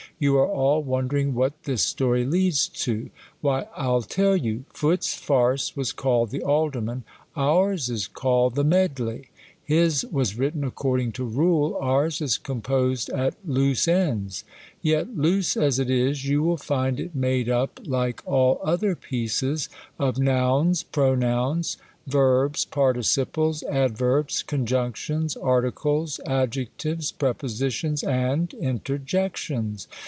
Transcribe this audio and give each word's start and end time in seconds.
You 0.17 0.37
are 0.37 0.47
all 0.47 0.83
wondering 0.83 1.33
what 1.33 1.63
this 1.63 1.81
story 1.81 2.25
leads 2.25 2.67
to. 2.67 3.09
Why, 3.39 3.65
I'll 3.75 4.03
tell 4.03 4.37
you; 4.37 4.65
Footc's 4.71 5.15
farce 5.15 5.75
was 5.75 5.91
called 5.91 6.29
the 6.29 6.43
Alderm.an, 6.43 7.03
ours 7.35 7.89
is 7.89 8.05
called 8.07 8.53
the 8.53 8.63
Medley;. 8.63 9.29
his 9.63 10.05
was 10.11 10.37
written 10.37 10.63
according 10.63 11.13
to 11.13 11.23
rule, 11.23 11.75
ours 11.81 12.21
is 12.21 12.37
composed 12.37 13.09
at 13.09 13.33
loose 13.43 13.87
ends. 13.87 14.43
Yet 14.83 15.17
loose 15.17 15.57
as 15.57 15.79
it 15.79 15.89
is, 15.89 16.23
you 16.23 16.43
will 16.43 16.55
find 16.57 16.99
it 16.99 17.15
made 17.15 17.49
up, 17.49 17.79
like 17.83 18.17
X2 18.23 18.27
ali 18.31 18.55
258 18.57 18.59
THE 18.59 18.61
COLUMBlAiX 18.61 18.77
ORATOR. 18.77 18.77
all 18.77 18.77
otlier 18.95 19.01
pieces, 19.01 19.69
of 19.97 20.19
nouns, 20.19 20.83
pronouns, 20.83 21.77
verbs, 22.05 22.63
participlesr, 22.67 23.63
adverbs, 23.71 24.43
conjunctions, 24.43 25.35
articles, 25.35 26.19
adjectives, 26.27 27.11
prepositions, 27.11 28.03
and 28.03 28.53
interjections. 28.53 29.87